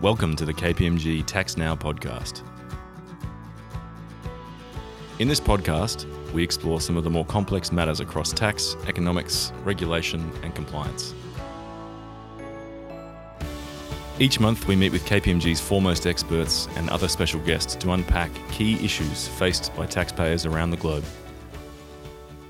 [0.00, 2.40] Welcome to the KPMG Tax Now podcast.
[5.18, 10.32] In this podcast, we explore some of the more complex matters across tax, economics, regulation,
[10.42, 11.12] and compliance.
[14.18, 18.82] Each month, we meet with KPMG's foremost experts and other special guests to unpack key
[18.82, 21.04] issues faced by taxpayers around the globe.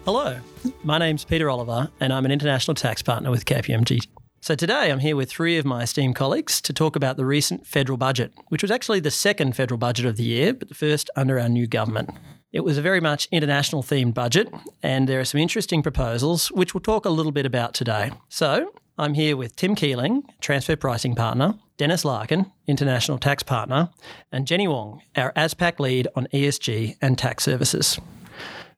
[0.04, 0.38] Hello,
[0.84, 4.06] my name's Peter Oliver, and I'm an international tax partner with KPMG.
[4.50, 7.68] So today I'm here with three of my esteemed colleagues to talk about the recent
[7.68, 11.08] federal budget, which was actually the second federal budget of the year, but the first
[11.14, 12.10] under our new government.
[12.50, 16.74] It was a very much international themed budget, and there are some interesting proposals which
[16.74, 18.10] we'll talk a little bit about today.
[18.28, 23.90] So I'm here with Tim Keeling, transfer pricing partner, Dennis Larkin, international tax partner,
[24.32, 28.00] and Jenny Wong, our ASPAC lead on ESG and tax services.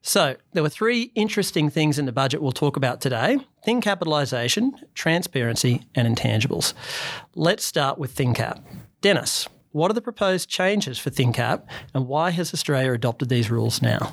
[0.05, 4.73] So, there were three interesting things in the budget we'll talk about today thin capitalisation,
[4.93, 6.73] transparency, and intangibles.
[7.35, 8.61] Let's start with ThinCap.
[8.99, 13.81] Dennis, what are the proposed changes for ThinCap and why has Australia adopted these rules
[13.81, 14.11] now?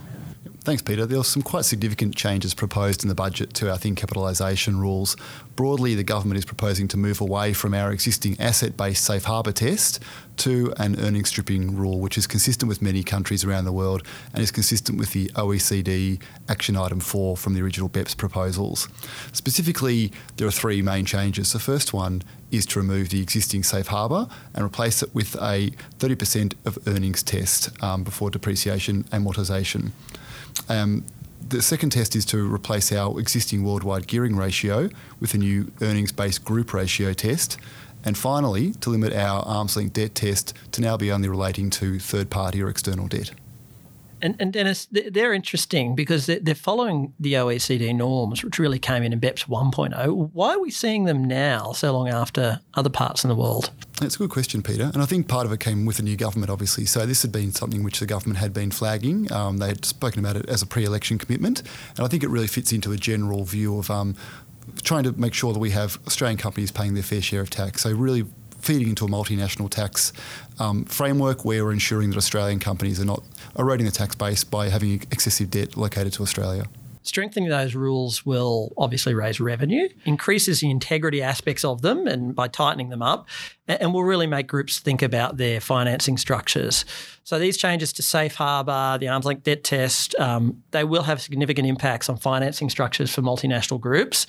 [0.70, 1.04] Thanks, Peter.
[1.04, 5.16] There were some quite significant changes proposed in the budget to our thin capitalisation rules.
[5.56, 9.50] Broadly, the government is proposing to move away from our existing asset based safe harbour
[9.50, 9.98] test
[10.36, 14.44] to an earnings stripping rule, which is consistent with many countries around the world and
[14.44, 18.86] is consistent with the OECD Action Item 4 from the original BEPS proposals.
[19.32, 21.52] Specifically, there are three main changes.
[21.52, 25.72] The first one is to remove the existing safe harbour and replace it with a
[25.98, 29.90] 30% of earnings test um, before depreciation amortisation.
[30.68, 31.04] Um,
[31.48, 36.12] the second test is to replace our existing worldwide gearing ratio with a new earnings
[36.12, 37.58] based group ratio test.
[38.04, 41.98] And finally, to limit our arm's length debt test to now be only relating to
[41.98, 43.32] third party or external debt.
[44.22, 49.12] And, and Dennis, they're interesting because they're following the OECD norms, which really came in
[49.12, 50.30] in BEPS 1.0.
[50.32, 53.70] Why are we seeing them now, so long after other parts in the world?
[54.00, 54.90] That's a good question, Peter.
[54.92, 56.86] And I think part of it came with the new government, obviously.
[56.86, 59.30] So this had been something which the government had been flagging.
[59.32, 61.62] Um, they had spoken about it as a pre-election commitment,
[61.96, 64.16] and I think it really fits into a general view of um,
[64.82, 67.82] trying to make sure that we have Australian companies paying their fair share of tax.
[67.82, 68.24] So really
[68.60, 70.12] feeding into a multinational tax
[70.58, 73.22] um, framework where we're ensuring that Australian companies are not
[73.58, 76.64] eroding the tax base by having excessive debt located to Australia.
[77.02, 82.46] Strengthening those rules will obviously raise revenue, increases the integrity aspects of them, and by
[82.46, 83.26] tightening them up,
[83.80, 86.84] and will really make groups think about their financing structures.
[87.24, 91.20] So these changes to safe harbour, the arm's length debt test, um, they will have
[91.20, 94.26] significant impacts on financing structures for multinational groups.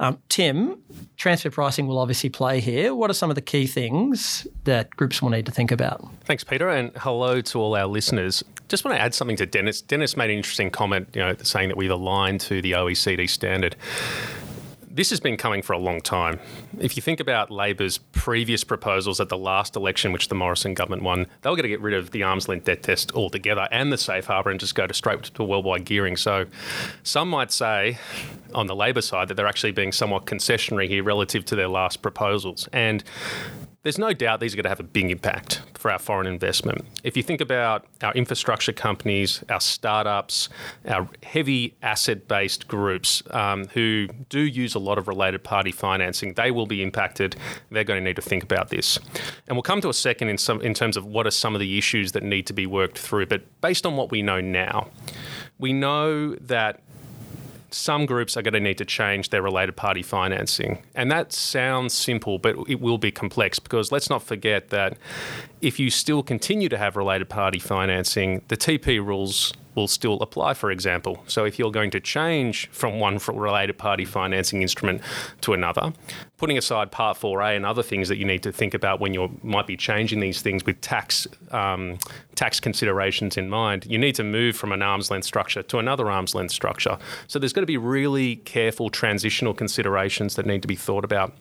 [0.00, 0.78] Um, Tim,
[1.16, 2.94] transfer pricing will obviously play here.
[2.94, 6.04] What are some of the key things that groups will need to think about?
[6.24, 8.42] Thanks, Peter, and hello to all our listeners.
[8.68, 9.80] Just want to add something to Dennis.
[9.80, 13.76] Dennis made an interesting comment, you know, saying that we've aligned to the OECD standard
[14.94, 16.38] this has been coming for a long time.
[16.78, 21.02] If you think about Labor's previous proposals at the last election, which the Morrison government
[21.02, 23.90] won, they were going to get rid of the arm's length debt test altogether and
[23.90, 26.16] the safe harbour and just go to straight to worldwide gearing.
[26.16, 26.44] So
[27.02, 27.98] some might say
[28.54, 32.02] on the Labor side that they're actually being somewhat concessionary here relative to their last
[32.02, 32.68] proposals.
[32.72, 33.02] And
[33.82, 36.84] there's no doubt these are going to have a big impact for our foreign investment.
[37.02, 40.48] If you think about our infrastructure companies, our startups,
[40.86, 46.34] our heavy asset based groups um, who do use a lot of related party financing,
[46.34, 47.34] they will be impacted.
[47.70, 49.00] They're going to need to think about this.
[49.48, 51.60] And we'll come to a second in, some, in terms of what are some of
[51.60, 53.26] the issues that need to be worked through.
[53.26, 54.90] But based on what we know now,
[55.58, 56.80] we know that
[57.74, 60.82] some groups are going to need to change their related party financing.
[60.94, 64.98] And that sounds simple, but it will be complex because let's not forget that
[65.60, 70.54] if you still continue to have related party financing, the TP rules will still apply,
[70.54, 71.22] for example.
[71.26, 75.02] So if you're going to change from one related party financing instrument
[75.42, 75.92] to another,
[76.36, 79.38] putting aside Part 4A and other things that you need to think about when you
[79.42, 81.98] might be changing these things with tax um,
[82.34, 86.10] tax considerations in mind, you need to move from an arm's length structure to another
[86.10, 86.98] arm's length structure.
[87.28, 91.34] So there's got to be really careful transitional considerations that need to be thought about.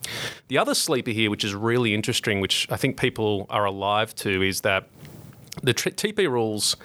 [0.48, 4.42] The other sleeper here, which is really interesting, which I think people are alive to,
[4.42, 4.88] is that
[5.64, 6.78] the TP rules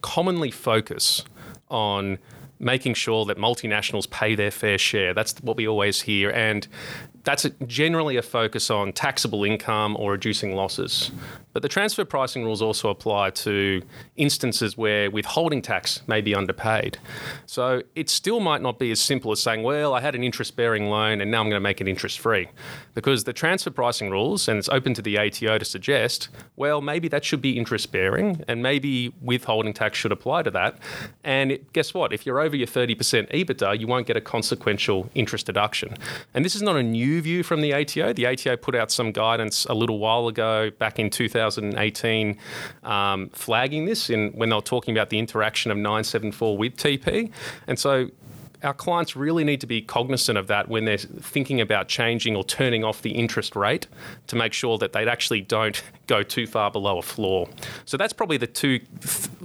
[0.00, 1.24] commonly focus
[1.68, 2.18] on
[2.58, 5.12] making sure that multinationals pay their fair share.
[5.12, 6.30] That's what we always hear.
[6.30, 6.66] And
[7.26, 11.10] that's generally a focus on taxable income or reducing losses.
[11.52, 13.82] But the transfer pricing rules also apply to
[14.16, 16.98] instances where withholding tax may be underpaid.
[17.46, 20.54] So it still might not be as simple as saying, well, I had an interest
[20.54, 22.48] bearing loan and now I'm going to make it interest free.
[22.94, 27.08] Because the transfer pricing rules, and it's open to the ATO to suggest, well, maybe
[27.08, 30.78] that should be interest bearing and maybe withholding tax should apply to that.
[31.24, 32.12] And it, guess what?
[32.12, 35.96] If you're over your 30% EBITDA, you won't get a consequential interest deduction.
[36.34, 38.12] And this is not a new view from the ATO.
[38.12, 42.38] The ATO put out some guidance a little while ago, back in 2018,
[42.84, 47.30] um, flagging this in, when they were talking about the interaction of 974 with TP.
[47.66, 48.10] And so
[48.66, 52.44] our clients really need to be cognizant of that when they're thinking about changing or
[52.44, 53.86] turning off the interest rate
[54.26, 57.48] to make sure that they actually don't go too far below a floor.
[57.84, 58.80] So that's probably the two,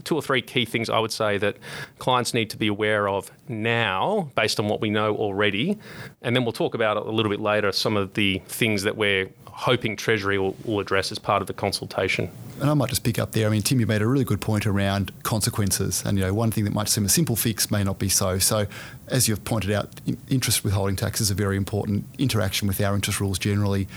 [0.04, 1.58] two or three key things I would say that
[2.00, 5.78] clients need to be aware of now, based on what we know already,
[6.22, 9.30] and then we'll talk about a little bit later some of the things that we're
[9.51, 12.30] hoping Treasury will, will, address as part of the consultation.
[12.59, 13.48] And I might just pick up there.
[13.48, 16.51] I mean, Tim, you made a really good point around consequences, and you know, one
[16.51, 18.39] thing that might seem a simple fix may not be so.
[18.39, 18.65] So,
[19.07, 19.89] as you've pointed out,
[20.30, 23.88] interest withholding tax is a very important interaction with our interest rules generally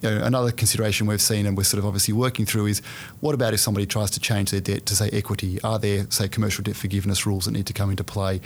[0.00, 2.80] you know, another consideration we've seen and we're sort of obviously working through is
[3.20, 5.60] what about if somebody tries to change their debt to say equity?
[5.62, 8.40] Are there say commercial debt forgiveness rules that need to come into play?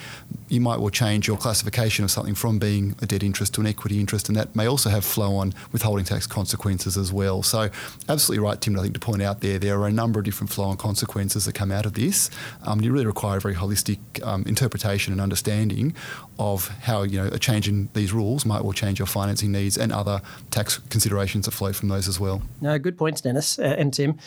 [0.49, 3.67] You might well change your classification of something from being a debt interest to an
[3.67, 7.43] equity interest, and that may also have flow on withholding tax consequences as well.
[7.43, 7.71] So,
[8.09, 8.79] absolutely right, Tim.
[8.79, 11.45] I think to point out there there are a number of different flow on consequences
[11.45, 12.31] that come out of this.
[12.65, 15.95] Um, you really require a very holistic um, interpretation and understanding
[16.39, 19.77] of how you know a change in these rules might well change your financing needs
[19.77, 20.21] and other
[20.51, 22.43] tax considerations that flow from those as well.
[22.61, 24.19] No, good points, Dennis uh, and Tim.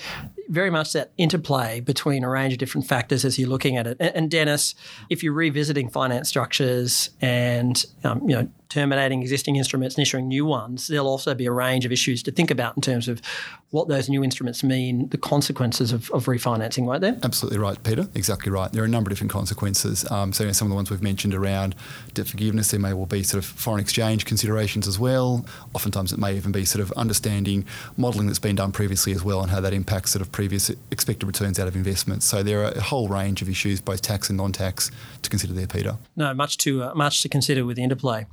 [0.49, 3.97] Very much that interplay between a range of different factors as you're looking at it.
[3.99, 4.75] And, and Dennis,
[5.09, 10.45] if you're revisiting finance structures and um, you know terminating existing instruments and issuing new
[10.45, 13.21] ones, there'll also be a range of issues to think about in terms of
[13.69, 17.17] what those new instruments mean, the consequences of, of refinancing, won't there?
[17.23, 18.07] Absolutely right, Peter.
[18.15, 18.71] Exactly right.
[18.71, 20.09] There are a number of different consequences.
[20.11, 21.75] Um, so, you know, some of the ones we've mentioned around
[22.13, 25.45] debt forgiveness, there may well be sort of foreign exchange considerations as well.
[25.73, 27.65] Oftentimes, it may even be sort of understanding
[27.97, 31.25] modelling that's been done previously as well and how that impacts sort of previous expected
[31.25, 32.25] returns out of investments.
[32.25, 34.91] So, there are a whole range of issues, both tax and non-tax,
[35.21, 35.97] to consider there, Peter.
[36.17, 38.27] No, much to uh, much to consider with the interplay.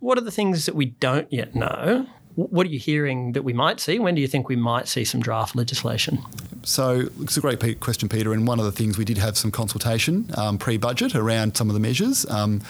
[0.00, 2.06] What are the things that we don't yet know?
[2.34, 4.00] What are you hearing that we might see?
[4.00, 6.18] When do you think we might see some draft legislation?
[6.64, 8.32] So it's a great question, Peter.
[8.32, 11.74] And one of the things we did have some consultation um, pre-budget around some of
[11.74, 12.26] the measures.
[12.28, 12.60] Um,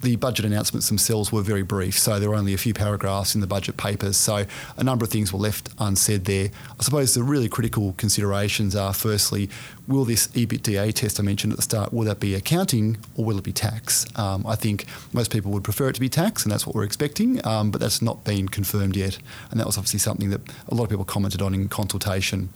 [0.00, 3.40] the budget announcements themselves were very brief, so there were only a few paragraphs in
[3.40, 4.16] the budget papers.
[4.16, 4.46] So
[4.76, 6.50] a number of things were left unsaid there.
[6.78, 9.50] I suppose the really critical considerations are firstly,
[9.88, 13.38] will this EBITDA test I mentioned at the start, will that be accounting or will
[13.38, 14.06] it be tax?
[14.16, 16.84] Um, I think most people would prefer it to be tax, and that's what we're
[16.84, 19.18] expecting, um, but that's not been confirmed yet.
[19.50, 22.50] And that was obviously something that a lot of people commented on in consultation.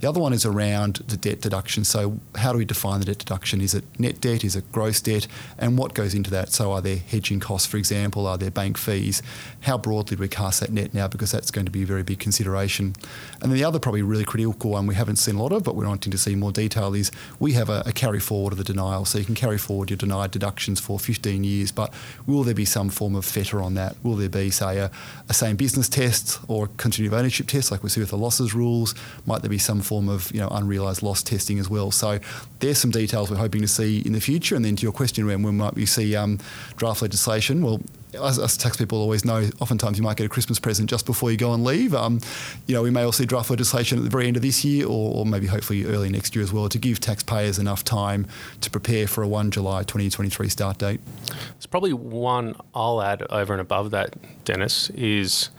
[0.00, 1.84] The other one is around the debt deduction.
[1.84, 3.60] So, how do we define the debt deduction?
[3.60, 4.44] Is it net debt?
[4.44, 5.26] Is it gross debt?
[5.58, 6.52] And what goes into that?
[6.52, 8.26] So, are there hedging costs, for example?
[8.28, 9.22] Are there bank fees?
[9.62, 11.08] How broadly do we cast that net now?
[11.08, 12.94] Because that's going to be a very big consideration.
[13.42, 15.74] And then the other, probably really critical one we haven't seen a lot of, but
[15.74, 18.64] we're wanting to see more detail is we have a, a carry forward of the
[18.64, 19.04] denial.
[19.04, 21.92] So, you can carry forward your denied deductions for 15 years, but
[22.26, 23.96] will there be some form of fetter on that?
[24.02, 24.90] Will there be, say, a,
[25.28, 28.54] a same business test or continuity of ownership test, like we see with the losses
[28.54, 28.94] rules?
[29.26, 31.90] Might there be some form of you know unrealised loss testing as well.
[31.90, 32.18] So
[32.60, 34.56] there's some details we're hoping to see in the future.
[34.56, 36.38] And then to your question around when might we see um,
[36.76, 37.62] draft legislation?
[37.62, 37.80] Well,
[38.14, 41.30] us, us, tax people always know, oftentimes you might get a Christmas present just before
[41.30, 41.94] you go and leave.
[41.94, 42.20] Um,
[42.66, 44.86] you know, we may also see draft legislation at the very end of this year
[44.86, 48.26] or, or, maybe hopefully early next year as well to give taxpayers enough time
[48.60, 51.00] to prepare for a 1 July 2023 start date.
[51.26, 54.14] There's probably one I'll add over and above that,
[54.44, 55.50] Dennis, is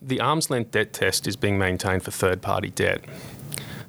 [0.00, 3.04] the arm's length debt test is being maintained for third party debt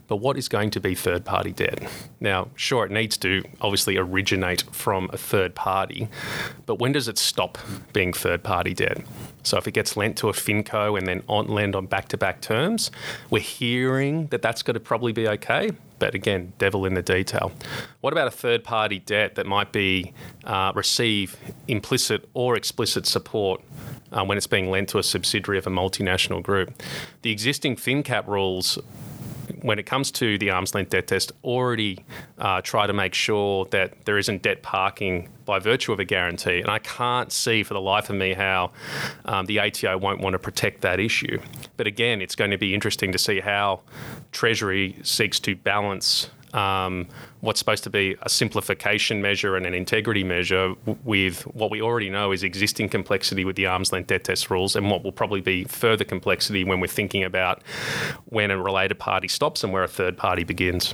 [0.08, 1.88] but what is going to be third party debt?
[2.20, 6.08] Now, sure, it needs to obviously originate from a third party,
[6.66, 7.58] but when does it stop
[7.94, 9.02] being third party debt?
[9.44, 12.18] So if it gets lent to a FinCo and then on lend on back to
[12.18, 12.92] back terms,
[13.30, 15.72] we're hearing that that's going to probably be okay.
[16.00, 17.52] But again, devil in the detail.
[18.02, 21.36] What about a third party debt that might be uh, receive
[21.68, 23.62] implicit or explicit support
[24.12, 26.84] uh, when it's being lent to a subsidiary of a multinational group?
[27.24, 28.78] The existing ThinCap rules
[29.62, 32.06] when it comes to the arm's length debt test, already
[32.38, 36.60] uh, try to make sure that there isn't debt parking by virtue of a guarantee.
[36.60, 38.72] And I can't see for the life of me how
[39.25, 41.39] um, the ATO won't want to protect that issue.
[41.77, 43.82] But again, it's going to be interesting to see how
[44.32, 47.08] Treasury seeks to balance um,
[47.42, 50.74] what's supposed to be a simplification measure and an integrity measure
[51.04, 54.75] with what we already know is existing complexity with the arm's length debt test rules
[54.75, 57.62] and what will probably be further complexity when we're thinking about
[58.25, 60.94] when a related party stops and where a third party begins.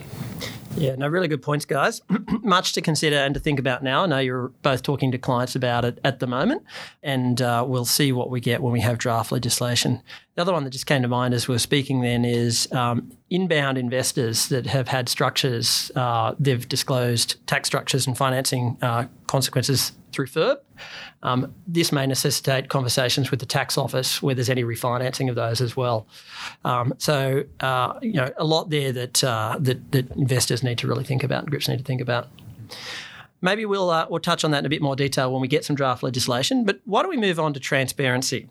[0.75, 2.01] Yeah, no, really good points, guys.
[2.41, 4.03] Much to consider and to think about now.
[4.03, 6.63] I know you're both talking to clients about it at the moment,
[7.03, 10.01] and uh, we'll see what we get when we have draft legislation.
[10.35, 13.11] The other one that just came to mind as we are speaking then is um,
[13.29, 19.91] inbound investors that have had structures, uh, they've disclosed tax structures and financing uh, consequences
[20.11, 20.57] through FIRB.
[21.21, 25.61] Um, this may necessitate conversations with the tax office where there's any refinancing of those
[25.61, 26.07] as well.
[26.65, 30.87] Um, so, uh, you know, a lot there that, uh, that, that investors need to
[30.87, 32.27] really think about, groups need to think about.
[33.41, 35.65] Maybe we'll uh, we'll touch on that in a bit more detail when we get
[35.65, 36.63] some draft legislation.
[36.63, 38.47] But why don't we move on to transparency?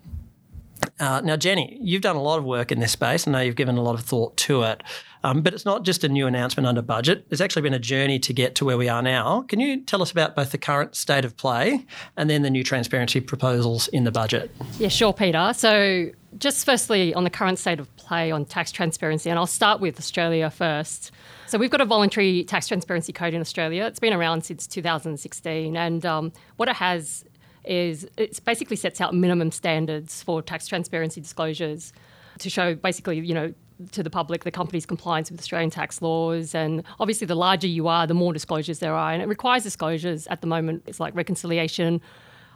[1.03, 3.27] Uh, now, Jenny, you've done a lot of work in this space.
[3.27, 4.81] I know you've given a lot of thought to it.
[5.25, 7.25] Um, but it's not just a new announcement under budget.
[7.29, 9.41] It's actually been a journey to get to where we are now.
[9.49, 12.63] Can you tell us about both the current state of play and then the new
[12.63, 14.49] transparency proposals in the budget?
[14.79, 15.51] Yeah, sure, Peter.
[15.53, 19.81] So, just firstly, on the current state of play on tax transparency, and I'll start
[19.81, 21.11] with Australia first.
[21.47, 23.85] So, we've got a voluntary tax transparency code in Australia.
[23.85, 27.25] It's been around since 2016, and um, what it has
[27.65, 31.93] is it basically sets out minimum standards for tax transparency disclosures
[32.39, 33.53] to show basically, you know,
[33.91, 36.55] to the public the company's compliance with Australian tax laws.
[36.55, 39.11] And obviously, the larger you are, the more disclosures there are.
[39.11, 40.83] And it requires disclosures at the moment.
[40.85, 42.01] It's like reconciliation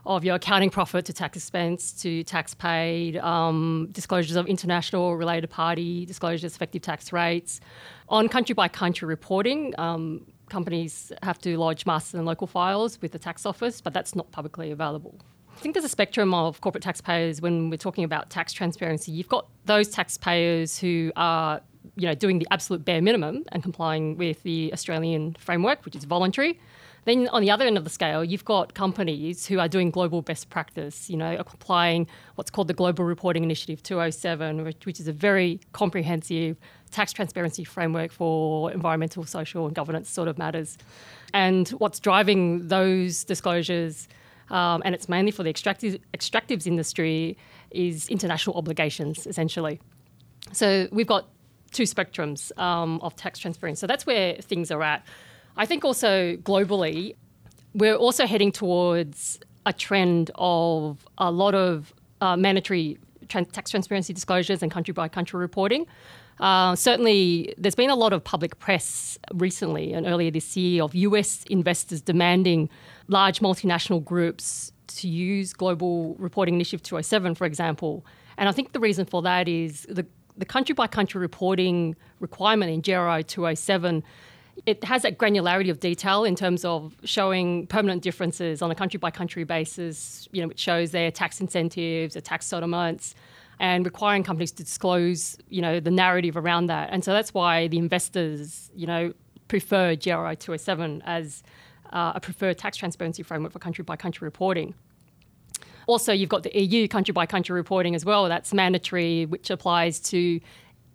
[0.05, 5.49] of your accounting profit to tax expense to tax paid, um, disclosures of international related
[5.49, 7.59] party, disclosures, effective tax rates.
[8.07, 13.11] On country by country reporting, um, companies have to lodge master and local files with
[13.11, 15.19] the tax office, but that's not publicly available.
[15.55, 19.11] I think there's a spectrum of corporate taxpayers when we're talking about tax transparency.
[19.11, 21.61] You've got those taxpayers who are
[21.95, 26.03] you know, doing the absolute bare minimum and complying with the Australian framework, which is
[26.03, 26.59] voluntary.
[27.07, 30.21] Then on the other end of the scale, you've got companies who are doing global
[30.21, 35.07] best practice, you know, applying what's called the Global Reporting Initiative 207, which, which is
[35.07, 36.57] a very comprehensive
[36.91, 40.77] tax transparency framework for environmental, social, and governance sort of matters.
[41.33, 44.09] And what's driving those disclosures,
[44.49, 47.37] um, and it's mainly for the extractive, extractives industry,
[47.71, 49.79] is international obligations, essentially.
[50.51, 51.29] So we've got
[51.71, 53.79] two spectrums um, of tax transparency.
[53.79, 55.05] So that's where things are at.
[55.57, 57.15] I think also globally,
[57.73, 62.97] we're also heading towards a trend of a lot of uh, mandatory
[63.27, 65.85] tax transparency disclosures and country by country reporting.
[66.39, 70.93] Uh, certainly, there's been a lot of public press recently and earlier this year of
[70.93, 72.69] US investors demanding
[73.07, 78.05] large multinational groups to use Global Reporting Initiative 207, for example.
[78.37, 80.05] And I think the reason for that is the,
[80.37, 84.03] the country by country reporting requirement in GRI 207
[84.65, 88.97] it has that granularity of detail in terms of showing permanent differences on a country
[88.97, 90.27] by country basis.
[90.31, 93.15] You know, it shows their tax incentives, their tax settlements,
[93.59, 96.89] and requiring companies to disclose, you know, the narrative around that.
[96.91, 99.13] And so that's why the investors, you know,
[99.47, 101.43] prefer GRI 207 as
[101.91, 104.73] uh, a preferred tax transparency framework for country by country reporting.
[105.87, 108.27] Also, you've got the EU country by country reporting as well.
[108.27, 110.41] That's mandatory, which applies to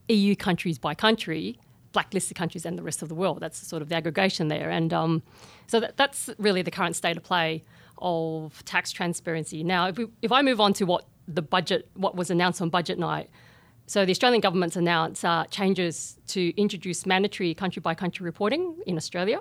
[0.09, 1.59] EU countries by country,
[1.93, 3.41] blacklisted countries, and the rest of the world.
[3.41, 4.71] That's sort of the aggregation there.
[4.71, 5.23] And um,
[5.67, 7.63] so that, that's really the current state of play
[7.99, 9.63] of tax transparency.
[9.63, 12.69] Now, if, we, if I move on to what the budget, what was announced on
[12.69, 13.31] budget night.
[13.87, 18.97] So the Australian government's announced uh, changes to introduce mandatory country by country reporting in
[18.97, 19.41] Australia.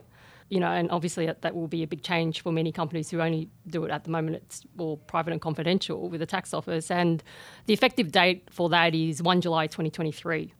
[0.49, 3.21] You know, and obviously that, that will be a big change for many companies who
[3.21, 4.35] only do it at the moment.
[4.35, 7.23] It's all private and confidential with the tax office, and
[7.67, 10.53] the effective date for that is one July 2023.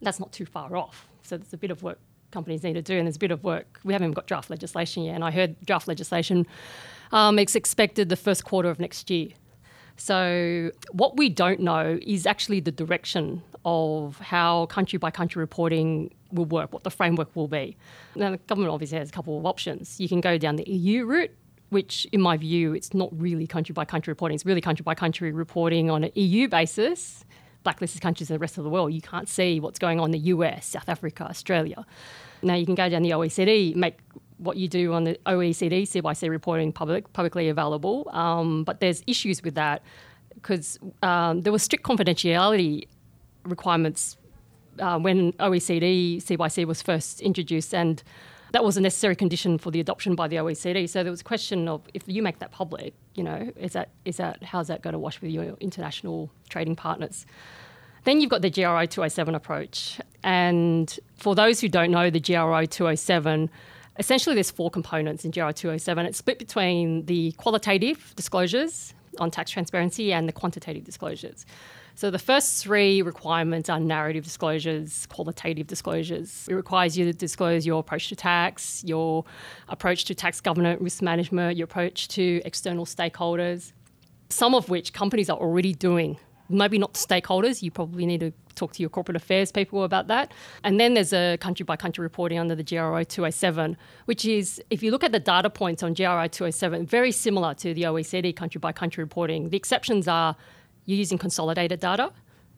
[0.00, 1.07] That's not too far off.
[1.28, 1.98] So there's a bit of work
[2.30, 3.80] companies need to do, and there's a bit of work.
[3.84, 6.46] We haven't got draft legislation yet, and I heard draft legislation
[7.12, 9.28] um, is expected the first quarter of next year.
[9.96, 16.14] So, what we don't know is actually the direction of how country by country reporting
[16.30, 17.76] will work, what the framework will be.
[18.14, 19.98] Now, the government obviously has a couple of options.
[19.98, 21.32] You can go down the EU route,
[21.70, 24.94] which, in my view, it's not really country by country reporting, it's really country by
[24.94, 27.24] country reporting on an EU basis.
[27.68, 30.12] Blacklisted countries in the rest of the world, you can't see what's going on in
[30.12, 31.84] the US, South Africa, Australia.
[32.40, 33.98] Now, you can go down the OECD, make
[34.38, 38.08] what you do on the OECD CYC reporting public publicly available.
[38.10, 39.82] Um, but there's issues with that
[40.34, 42.88] because um, there were strict confidentiality
[43.44, 44.16] requirements
[44.78, 48.02] uh, when OECD CYC was first introduced, and
[48.52, 50.88] that was a necessary condition for the adoption by the OECD.
[50.88, 53.90] So there was a question of if you make that public, you know, is that
[54.04, 57.26] is that how's that going to wash with your international trading partners?
[58.04, 60.00] Then you've got the GRI 207 approach.
[60.22, 63.50] And for those who don't know the GRI 207,
[63.98, 66.06] essentially there's four components in GRI 207.
[66.06, 71.44] It's split between the qualitative disclosures on tax transparency and the quantitative disclosures.
[71.98, 76.46] So the first three requirements are narrative disclosures, qualitative disclosures.
[76.48, 79.24] It requires you to disclose your approach to tax, your
[79.66, 83.72] approach to tax governance, risk management, your approach to external stakeholders,
[84.28, 86.20] some of which companies are already doing.
[86.48, 90.32] Maybe not stakeholders, you probably need to talk to your corporate affairs people about that.
[90.62, 94.84] And then there's a country by country reporting under the GRI 207, which is, if
[94.84, 98.60] you look at the data points on GRI 207, very similar to the OECD country
[98.60, 99.48] by country reporting.
[99.48, 100.36] The exceptions are
[100.88, 102.10] you're using consolidated data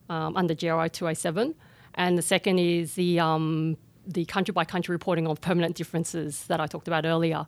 [0.09, 1.53] um, under GRI 207.
[1.97, 6.61] And the second is the, um, the country by country reporting of permanent differences that
[6.61, 7.45] I talked about earlier.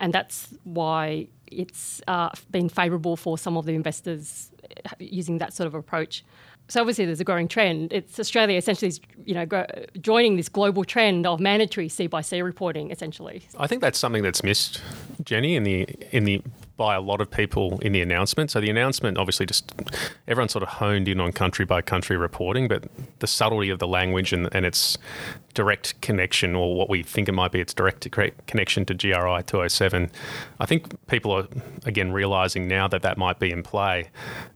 [0.00, 4.50] And that's why it's uh, been favourable for some of the investors
[4.84, 6.24] uh, using that sort of approach.
[6.66, 7.92] So obviously, there's a growing trend.
[7.92, 9.66] It's Australia essentially, is, you know,
[10.00, 12.90] joining this global trend of mandatory C by C reporting.
[12.90, 14.80] Essentially, I think that's something that's missed,
[15.22, 16.42] Jenny, in the in the
[16.76, 18.50] by a lot of people in the announcement.
[18.50, 19.72] So the announcement obviously just
[20.26, 22.84] everyone sort of honed in on country by country reporting, but
[23.20, 24.98] the subtlety of the language and, and its
[25.54, 28.10] direct connection, or what we think it might be, its direct
[28.46, 30.10] connection to GRI 207.
[30.58, 31.46] I think people are
[31.86, 34.10] again realizing now that that might be in play,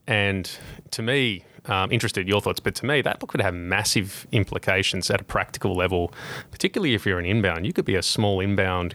[0.07, 0.51] and
[0.91, 1.45] to me.
[1.67, 5.25] Um, interested in your thoughts, but to me, that could have massive implications at a
[5.25, 6.15] practical level,
[6.51, 7.67] particularly if you're an inbound.
[7.67, 8.95] You could be a small inbound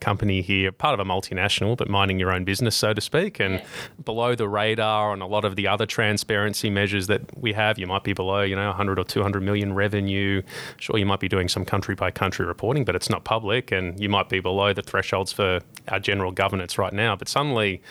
[0.00, 3.54] company here, part of a multinational, but minding your own business, so to speak, and
[3.54, 3.64] yeah.
[4.04, 7.78] below the radar on a lot of the other transparency measures that we have.
[7.78, 10.42] You might be below, you know, 100 or 200 million revenue.
[10.78, 13.98] Sure, you might be doing some country by country reporting, but it's not public, and
[14.00, 17.16] you might be below the thresholds for our general governance right now.
[17.16, 17.82] But suddenly,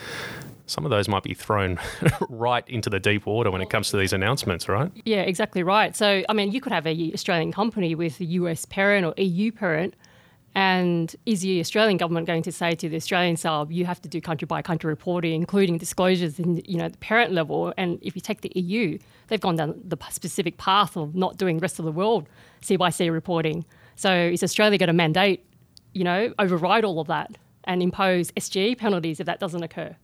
[0.68, 1.80] some of those might be thrown
[2.30, 4.92] right into the deep water when it comes to these announcements, right?
[5.06, 5.96] Yeah, exactly right.
[5.96, 9.52] So, I mean, you could have a Australian company with a US parent or EU
[9.52, 9.96] parent
[10.56, 14.10] and is the Australian government going to say to the Australian sub, you have to
[14.10, 17.74] do country by country reporting, including disclosures in you know the parent level?
[17.78, 21.60] And if you take the EU, they've gone down the specific path of not doing
[21.60, 22.28] rest of the world
[22.62, 23.66] C by C reporting.
[23.96, 25.46] So is Australia going to mandate,
[25.94, 29.96] you know, override all of that and impose SGE penalties if that doesn't occur?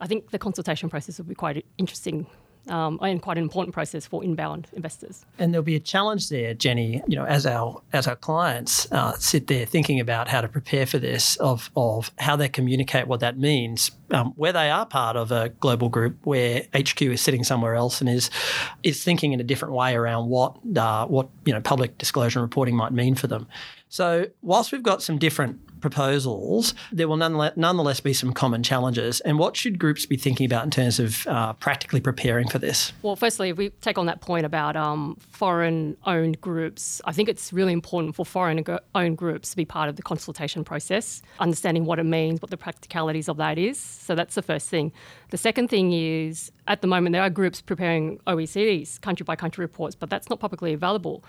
[0.00, 2.26] I think the consultation process will be quite interesting
[2.68, 5.24] um, and quite an important process for inbound investors.
[5.38, 7.02] And there'll be a challenge there, Jenny.
[7.06, 10.86] You know, as our as our clients uh, sit there thinking about how to prepare
[10.86, 15.16] for this, of of how they communicate what that means, um, where they are part
[15.16, 18.30] of a global group where HQ is sitting somewhere else and is
[18.82, 22.44] is thinking in a different way around what uh, what you know public disclosure and
[22.44, 23.46] reporting might mean for them.
[23.88, 29.20] So whilst we've got some different proposals, there will nonetheless be some common challenges.
[29.20, 32.92] And what should groups be thinking about in terms of uh, practically preparing for this?
[33.02, 37.28] Well, firstly, if we take on that point about um, foreign owned groups, I think
[37.28, 38.64] it's really important for foreign
[38.94, 42.56] owned groups to be part of the consultation process, understanding what it means, what the
[42.56, 43.78] practicalities of that is.
[43.78, 44.92] So that's the first thing.
[45.30, 49.62] The second thing is at the moment, there are groups preparing OECD's country by country
[49.62, 51.24] reports, but that's not publicly available.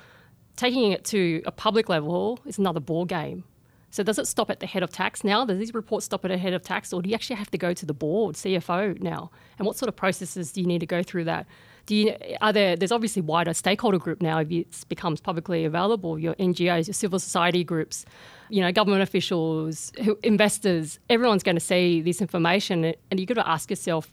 [0.56, 3.46] Taking it to a public level is another ball game.
[3.92, 5.46] So does it stop at the head of tax now?
[5.46, 7.58] Does these reports stop at the head of tax, or do you actually have to
[7.58, 9.32] go to the board, CFO now?
[9.58, 11.48] And what sort of processes do you need to go through that?
[11.88, 12.76] Do you are there?
[12.76, 16.20] There's obviously wider stakeholder group now if it becomes publicly available.
[16.20, 18.06] Your NGOs, your civil society groups,
[18.50, 21.00] you know, government officials, investors.
[21.10, 24.12] Everyone's going to see this information, and you've got to ask yourself: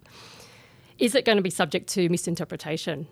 [0.99, 3.09] Is it going to be subject to misinterpretation?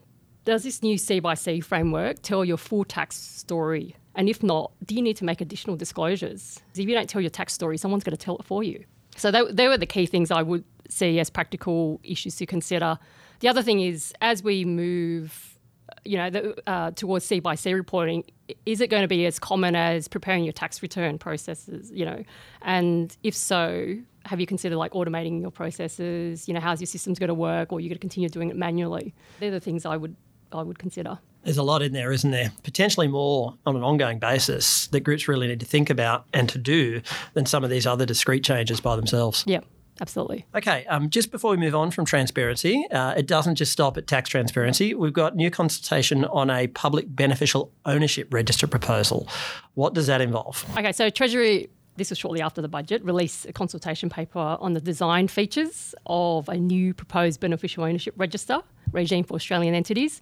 [0.46, 3.96] Does this new C by C framework tell your full tax story?
[4.14, 6.60] And if not, do you need to make additional disclosures?
[6.74, 8.84] If you don't tell your tax story, someone's going to tell it for you.
[9.16, 12.98] So they, they were the key things I would see as practical issues to consider.
[13.40, 15.58] The other thing is, as we move,
[16.04, 18.24] you know, the, uh, towards C by C reporting,
[18.66, 21.90] is it going to be as common as preparing your tax return processes?
[21.92, 22.24] You know,
[22.62, 26.48] and if so, have you considered like automating your processes?
[26.48, 28.50] You know, how's your systems going to work, or are you going to continue doing
[28.50, 29.14] it manually?
[29.40, 30.16] They're the things I would
[30.52, 31.18] I would consider.
[31.44, 32.52] There's a lot in there, isn't there?
[32.62, 36.58] Potentially more on an ongoing basis that groups really need to think about and to
[36.58, 37.02] do
[37.34, 39.44] than some of these other discrete changes by themselves.
[39.46, 39.60] Yeah.
[40.00, 40.44] Absolutely.
[40.56, 44.08] Okay, um, just before we move on from transparency, uh, it doesn't just stop at
[44.08, 44.92] tax transparency.
[44.92, 49.28] We've got new consultation on a public beneficial ownership register proposal.
[49.74, 50.64] What does that involve?
[50.76, 54.80] Okay, so Treasury this was shortly after the budget, released a consultation paper on the
[54.80, 58.60] design features of a new proposed beneficial ownership register
[58.92, 60.20] regime for Australian entities.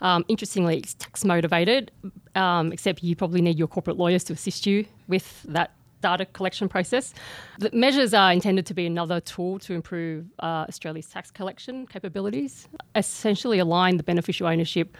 [0.00, 1.90] Um, interestingly, it's tax motivated,
[2.34, 6.68] um, except you probably need your corporate lawyers to assist you with that data collection
[6.68, 7.12] process.
[7.58, 12.68] The measures are intended to be another tool to improve uh, Australia's tax collection capabilities,
[12.94, 14.96] essentially align the beneficial ownership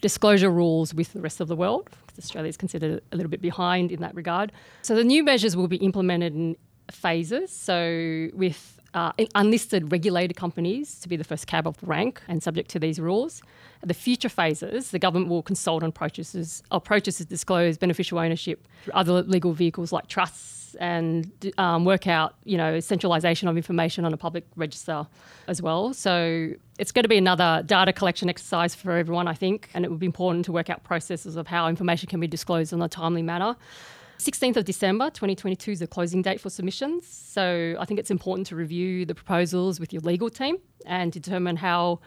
[0.00, 3.40] disclosure rules with the rest of the world, because Australia is considered a little bit
[3.40, 4.52] behind in that regard.
[4.82, 6.56] So the new measures will be implemented in
[6.90, 7.50] phases.
[7.50, 12.42] So with uh, unlisted regulated companies to be the first cab off the rank and
[12.42, 13.42] subject to these rules.
[13.84, 19.22] The future phases, the government will consult on approaches, approaches to disclose beneficial ownership other
[19.22, 24.16] legal vehicles like trusts and um, work out, you know, centralisation of information on a
[24.16, 25.06] public register
[25.46, 25.92] as well.
[25.92, 29.90] So it's going to be another data collection exercise for everyone, I think, and it
[29.90, 32.88] would be important to work out processes of how information can be disclosed in a
[32.88, 33.56] timely manner.
[34.18, 37.06] 16th of December 2022 is the closing date for submissions.
[37.06, 41.56] So I think it's important to review the proposals with your legal team and determine
[41.56, 42.00] how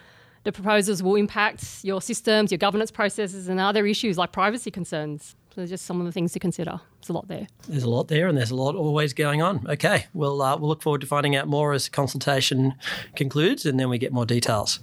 [0.43, 5.35] the proposals will impact your systems, your governance processes, and other issues like privacy concerns.
[5.53, 6.79] So just some of the things to consider.
[7.01, 7.47] There's a lot there.
[7.67, 9.65] There's a lot there, and there's a lot always going on.
[9.67, 12.75] Okay, well, uh, we'll look forward to finding out more as consultation
[13.15, 14.79] concludes, and then we get more details.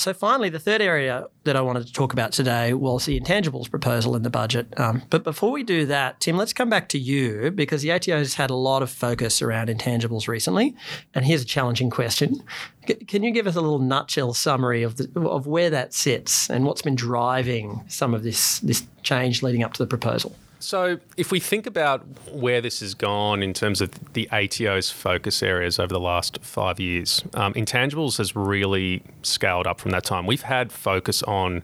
[0.00, 3.68] So, finally, the third area that I wanted to talk about today was the intangibles
[3.68, 4.72] proposal in the budget.
[4.80, 8.16] Um, but before we do that, Tim, let's come back to you because the ATO
[8.16, 10.74] has had a lot of focus around intangibles recently.
[11.14, 12.42] And here's a challenging question
[12.88, 16.48] C- Can you give us a little nutshell summary of, the, of where that sits
[16.48, 20.34] and what's been driving some of this, this change leading up to the proposal?
[20.60, 25.42] So, if we think about where this has gone in terms of the ATO's focus
[25.42, 30.26] areas over the last five years, um, intangibles has really scaled up from that time.
[30.26, 31.62] We've had focus on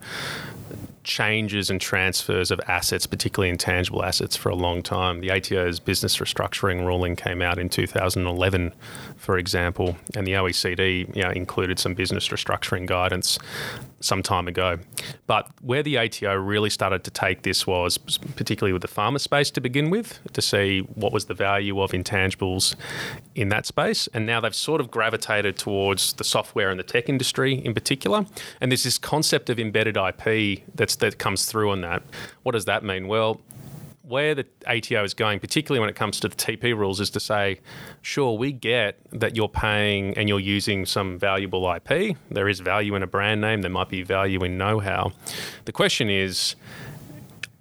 [1.05, 5.21] changes and transfers of assets, particularly intangible assets, for a long time.
[5.21, 8.73] The ATO's business restructuring ruling came out in 2011,
[9.17, 13.39] for example, and the OECD you know, included some business restructuring guidance
[14.01, 14.79] some time ago.
[15.27, 19.51] But where the ATO really started to take this was particularly with the pharma space
[19.53, 22.75] to begin with, to see what was the value of intangibles
[23.35, 24.09] in that space.
[24.13, 28.27] And now they've sort of gravitated towards the software and the tech industry in particular.
[28.61, 32.03] And there's this concept of embedded IP that's that comes through on that.
[32.43, 33.09] What does that mean?
[33.09, 33.41] Well,
[34.07, 37.21] where the ATO is going, particularly when it comes to the TP rules, is to
[37.21, 37.61] say,
[38.03, 42.17] sure, we get that you're paying and you're using some valuable IP.
[42.31, 45.13] There is value in a brand name, there might be value in know how.
[45.65, 46.55] The question is,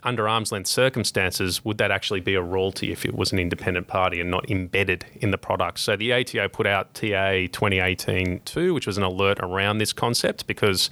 [0.06, 3.88] under arm's length circumstances, would that actually be a royalty if it was an independent
[3.88, 5.80] party and not embedded in the product?
[5.80, 10.48] So the ATO put out TA 2018 2, which was an alert around this concept
[10.48, 10.89] because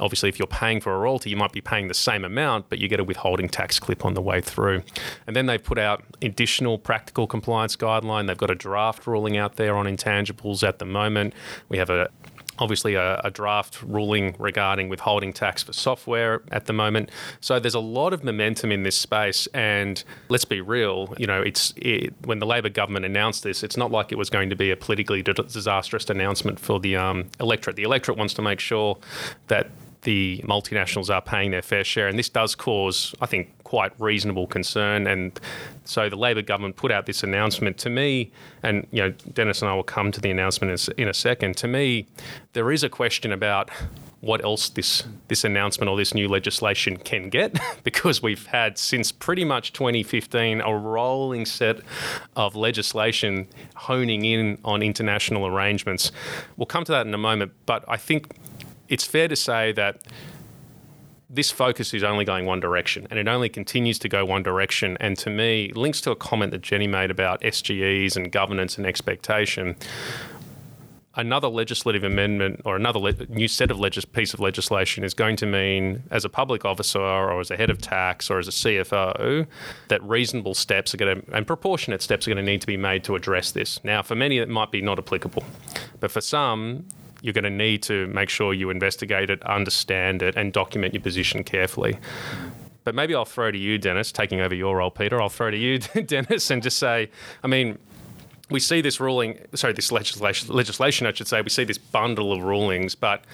[0.00, 2.78] obviously, if you're paying for a royalty, you might be paying the same amount, but
[2.78, 4.82] you get a withholding tax clip on the way through.
[5.26, 8.26] And then they've put out additional practical compliance guideline.
[8.26, 11.34] They've got a draft ruling out there on intangibles at the moment.
[11.68, 12.08] We have a
[12.58, 17.10] obviously a, a, draft ruling regarding withholding tax for software at the moment.
[17.40, 21.14] So there's a lot of momentum in this space, and let's be real.
[21.18, 24.30] You know, it's it, when the Labor government announced this, it's not like it was
[24.30, 27.76] going to be a politically disastrous announcement for the um, electorate.
[27.76, 28.98] The electorate wants to make sure
[29.48, 29.68] that
[30.04, 34.46] the multinationals are paying their fair share, and this does cause, I think, quite reasonable
[34.46, 35.06] concern.
[35.06, 35.38] And
[35.84, 37.78] so the Labor government put out this announcement.
[37.78, 38.30] To me,
[38.62, 41.56] and you know, Dennis and I will come to the announcement in a second.
[41.58, 42.06] To me,
[42.52, 43.70] there is a question about
[44.20, 49.12] what else this this announcement or this new legislation can get because we've had since
[49.12, 51.80] pretty much 2015 a rolling set
[52.34, 56.10] of legislation honing in on international arrangements.
[56.56, 58.34] We'll come to that in a moment, but I think
[58.88, 60.02] it's fair to say that
[61.34, 64.96] this focus is only going one direction and it only continues to go one direction.
[65.00, 68.86] And to me, links to a comment that Jenny made about SGEs and governance and
[68.86, 69.76] expectation.
[71.16, 75.36] Another legislative amendment or another le- new set of legis- piece of legislation is going
[75.36, 78.50] to mean, as a public officer or as a head of tax or as a
[78.50, 79.46] CFO,
[79.88, 82.76] that reasonable steps are going to and proportionate steps are going to need to be
[82.76, 83.82] made to address this.
[83.84, 85.44] Now, for many, it might be not applicable,
[86.00, 86.84] but for some,
[87.24, 91.00] you're going to need to make sure you investigate it, understand it, and document your
[91.00, 91.96] position carefully.
[92.84, 95.22] But maybe I'll throw to you, Dennis, taking over your role, Peter.
[95.22, 97.08] I'll throw to you, Dennis, and just say,
[97.42, 97.78] I mean,
[98.50, 102.30] we see this ruling, sorry, this legislation, legislation, I should say, we see this bundle
[102.30, 103.24] of rulings, but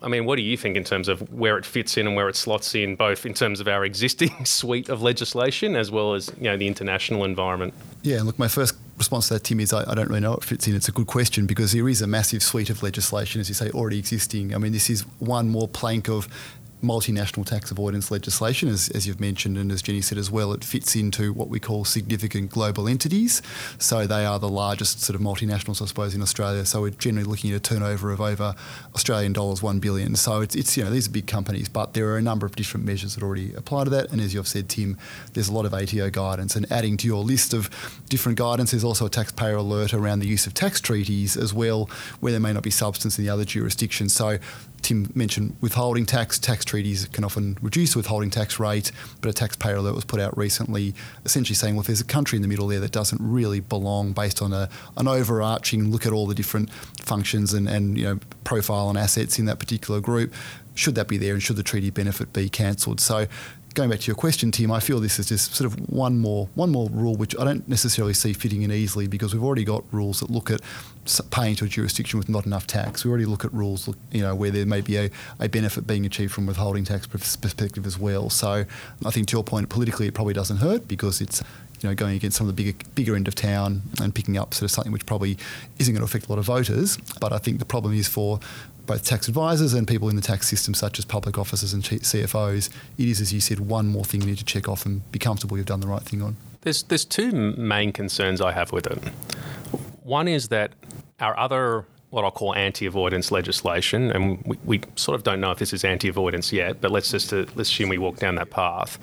[0.00, 2.30] I mean, what do you think in terms of where it fits in and where
[2.30, 6.32] it slots in, both in terms of our existing suite of legislation as well as
[6.38, 7.74] you know the international environment?
[8.00, 10.44] Yeah, look, my first response to that, Tim, is I, I, don't really know what
[10.44, 10.74] fits in.
[10.74, 13.70] It's a good question because there is a massive suite of legislation, as you say,
[13.70, 14.54] already existing.
[14.54, 16.28] I mean, this is one more plank of
[16.82, 20.64] multinational tax avoidance legislation, as, as you've mentioned, and as Jenny said as well, it
[20.64, 23.42] fits into what we call significant global entities.
[23.78, 26.64] So they are the largest sort of multinationals, I suppose, in Australia.
[26.64, 28.54] So we're generally looking at a turnover of over
[28.94, 30.14] Australian dollars one billion.
[30.16, 32.54] So it's, it's you know these are big companies, but there are a number of
[32.56, 34.10] different measures that already apply to that.
[34.12, 34.96] And as you've said, Tim,
[35.32, 36.54] there's a lot of ATO guidance.
[36.54, 37.70] And adding to your list of
[38.08, 41.90] different guidance, there's also a taxpayer alert around the use of tax treaties as well,
[42.20, 44.12] where there may not be substance in the other jurisdictions.
[44.12, 44.38] So
[44.88, 46.38] Tim mentioned withholding tax.
[46.38, 50.18] Tax treaties can often reduce the withholding tax rate, but a taxpayer alert was put
[50.18, 50.94] out recently
[51.26, 54.12] essentially saying, well, if there's a country in the middle there that doesn't really belong
[54.12, 58.18] based on a, an overarching look at all the different functions and, and you know
[58.44, 60.32] profile and assets in that particular group,
[60.74, 62.98] should that be there and should the treaty benefit be cancelled?
[62.98, 63.26] So
[63.74, 66.48] going back to your question, Tim, I feel this is just sort of one more
[66.54, 69.84] one more rule which I don't necessarily see fitting in easily because we've already got
[69.92, 70.62] rules that look at
[71.30, 73.04] paying to a jurisdiction with not enough tax.
[73.04, 76.06] We already look at rules, you know, where there may be a, a benefit being
[76.06, 78.30] achieved from withholding tax perspective as well.
[78.30, 78.64] So
[79.04, 81.42] I think to your point, politically it probably doesn't hurt because it's
[81.80, 84.52] you know, going against some of the bigger bigger end of town and picking up
[84.54, 85.38] sort of something which probably
[85.78, 86.98] isn't going to affect a lot of voters.
[87.20, 88.40] But I think the problem is for
[88.86, 92.70] both tax advisors and people in the tax system, such as public officers and CFOs,
[92.96, 95.18] it is, as you said, one more thing you need to check off and be
[95.18, 96.36] comfortable you've done the right thing on.
[96.62, 98.98] There's there's two main concerns I have with it.
[100.02, 100.72] One is that
[101.20, 105.58] our other what I'll call anti-avoidance legislation, and we, we sort of don't know if
[105.58, 108.98] this is anti-avoidance yet, but let's just uh, let's assume we walk down that path.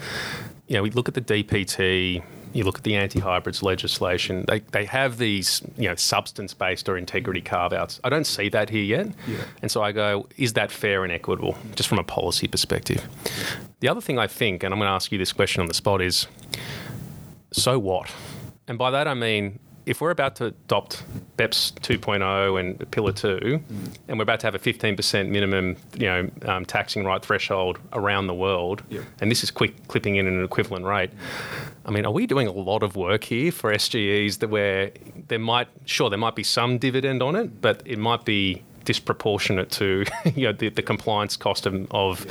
[0.68, 2.24] You know, we look at the DPT,
[2.54, 7.42] you look at the anti-hybrids legislation, they, they have these, you know, substance-based or integrity
[7.42, 8.00] carve-outs.
[8.04, 9.08] I don't see that here yet.
[9.28, 9.44] Yeah.
[9.62, 13.08] And so I go, is that fair and equitable, just from a policy perspective?
[13.82, 15.74] The other thing I think, and I'm going to ask you this question on the
[15.76, 16.28] spot, is
[17.52, 18.12] so what?
[18.68, 21.04] And by that I mean, if we're about to adopt
[21.38, 23.98] BEPS 2.0 and Pillar 2, mm.
[24.08, 28.28] and we're about to have a 15% minimum, you know, um, taxing right threshold around
[28.28, 29.04] the world, yep.
[29.22, 31.12] and this is quick clipping in an equivalent rate,
[31.86, 34.92] I mean, are we doing a lot of work here for SGEs that where
[35.28, 39.72] there might, sure, there might be some dividend on it, but it might be disproportionate
[39.72, 42.26] to you know the, the compliance cost of, of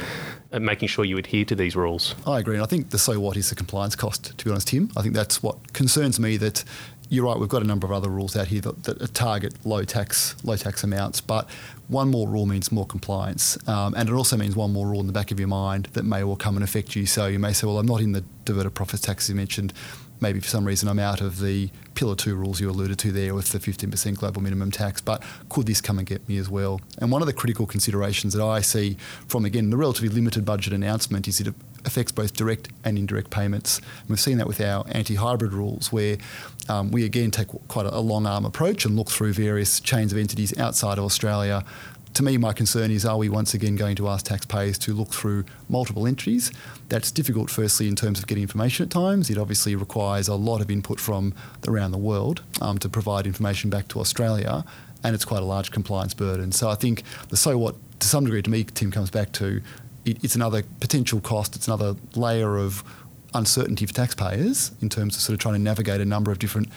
[0.52, 0.58] yeah.
[0.58, 2.14] making sure you adhere to these rules.
[2.26, 4.36] I agree, and I think the so what is the compliance cost.
[4.38, 6.36] To be honest, Tim, I think that's what concerns me.
[6.38, 6.64] That
[7.08, 7.38] you're right.
[7.38, 10.56] We've got a number of other rules out here that, that target low tax low
[10.56, 11.48] tax amounts, but
[11.88, 15.06] one more rule means more compliance, um, and it also means one more rule in
[15.06, 17.06] the back of your mind that may well come and affect you.
[17.06, 19.72] So you may say, "Well, I'm not in the diverted profits tax you mentioned."
[20.20, 23.34] Maybe for some reason I'm out of the Pillar 2 rules you alluded to there
[23.34, 26.80] with the 15% global minimum tax, but could this come and get me as well?
[26.98, 28.96] And one of the critical considerations that I see
[29.28, 33.78] from, again, the relatively limited budget announcement is it affects both direct and indirect payments.
[33.78, 36.16] And we've seen that with our anti hybrid rules, where
[36.68, 40.18] um, we again take quite a long arm approach and look through various chains of
[40.18, 41.64] entities outside of Australia
[42.14, 45.12] to me, my concern is are we once again going to ask taxpayers to look
[45.12, 46.52] through multiple entries?
[46.88, 49.30] That's difficult, firstly, in terms of getting information at times.
[49.30, 51.34] It obviously requires a lot of input from
[51.66, 54.64] around the world um, to provide information back to Australia,
[55.02, 56.52] and it's quite a large compliance burden.
[56.52, 59.60] So I think the so what, to some degree, to me, Tim, comes back to
[60.04, 62.84] it, it's another potential cost, it's another layer of
[63.34, 66.68] uncertainty for taxpayers in terms of sort of trying to navigate a number of different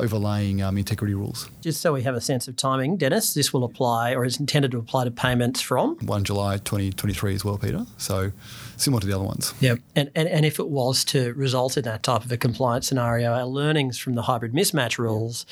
[0.00, 1.48] overlaying um, integrity rules.
[1.60, 4.70] Just so we have a sense of timing, Dennis, this will apply or is intended
[4.72, 7.86] to apply to payments from 1 July 2023 as well, Peter.
[7.98, 8.32] So
[8.76, 9.54] similar to the other ones.
[9.60, 9.76] Yeah.
[9.94, 13.32] And, and, and if it was to result in that type of a compliance scenario,
[13.32, 15.46] our learnings from the hybrid mismatch rules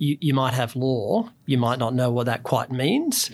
[0.00, 3.30] you, you might have law, you might not know what that quite means,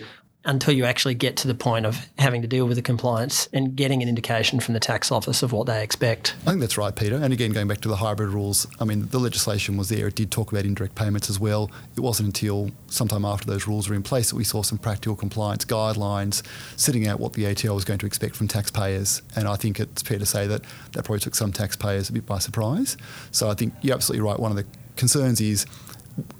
[0.47, 3.75] until you actually get to the point of having to deal with the compliance and
[3.75, 6.35] getting an indication from the tax office of what they expect.
[6.43, 7.17] I think that's right, Peter.
[7.17, 10.07] And again, going back to the hybrid rules, I mean, the legislation was there.
[10.07, 11.69] It did talk about indirect payments as well.
[11.95, 15.17] It wasn't until sometime after those rules were in place that we saw some practical
[15.17, 16.41] compliance guidelines
[16.77, 19.21] setting out what the ATO was going to expect from taxpayers.
[19.35, 20.61] And I think it's fair to say that
[20.93, 22.95] that probably took some taxpayers a bit by surprise.
[23.31, 24.39] So I think you're absolutely right.
[24.39, 25.65] One of the concerns is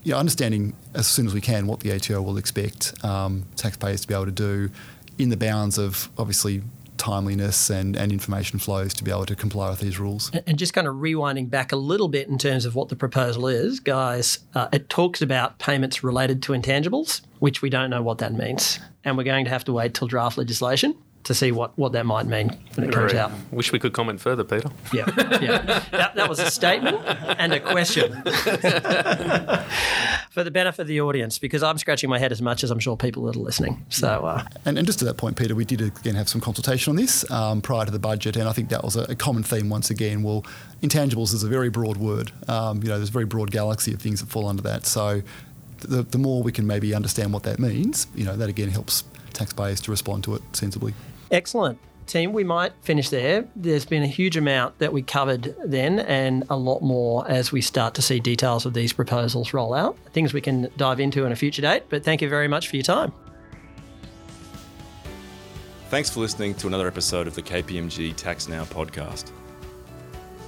[0.06, 4.08] know, understanding as soon as we can what the ATO will expect um, taxpayers to
[4.08, 4.70] be able to do
[5.18, 6.62] in the bounds of obviously
[6.98, 10.32] timeliness and, and information flows to be able to comply with these rules.
[10.48, 13.48] And just kind of rewinding back a little bit in terms of what the proposal
[13.48, 18.18] is, guys, uh, it talks about payments related to intangibles, which we don't know what
[18.18, 18.80] that means.
[19.04, 20.96] And we're going to have to wait till draft legislation
[21.28, 23.34] to see what, what that might mean when it comes out.
[23.52, 24.70] Wish we could comment further, Peter.
[24.94, 25.04] Yeah,
[25.42, 25.84] yeah.
[25.92, 27.02] that, that was a statement
[27.38, 28.14] and a question
[30.32, 32.80] for the benefit of the audience, because I'm scratching my head as much as I'm
[32.80, 33.86] sure people that are listening.
[33.90, 36.92] So, uh, and, and just to that point, Peter, we did again have some consultation
[36.92, 39.44] on this um, prior to the budget, and I think that was a, a, common
[39.44, 40.24] theme once again.
[40.24, 40.46] Well,
[40.82, 42.32] intangibles is a very broad word.
[42.48, 44.86] Um, you know, there's a very broad galaxy of things that fall under that.
[44.86, 45.24] So,
[45.80, 49.04] the, the more we can maybe understand what that means, you know, that again helps
[49.34, 50.94] taxpayers to respond to it sensibly.
[51.32, 51.80] Excellent.
[52.06, 53.46] Team, we might finish there.
[53.54, 57.60] There's been a huge amount that we covered then, and a lot more as we
[57.60, 59.98] start to see details of these proposals roll out.
[60.14, 62.78] Things we can dive into in a future date, but thank you very much for
[62.78, 63.12] your time.
[65.90, 69.32] Thanks for listening to another episode of the KPMG Tax Now podcast.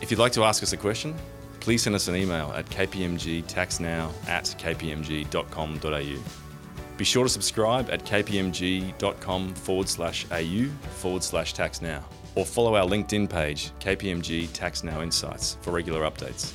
[0.02, 1.14] If you'd like to ask us a question,
[1.60, 6.39] please send us an email at kpmgtaxnow at kpmg.com.au.
[7.00, 10.66] Be sure to subscribe at kpmg.com forward slash au
[10.98, 12.04] forward slash tax now,
[12.36, 16.52] or follow our LinkedIn page, KPMG Tax Now Insights, for regular updates.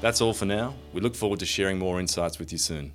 [0.00, 0.74] That's all for now.
[0.94, 2.94] We look forward to sharing more insights with you soon.